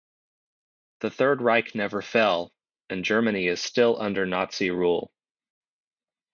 [1.01, 2.51] The Third Reich never fell,
[2.89, 5.13] and Germany is still under Nazi rule.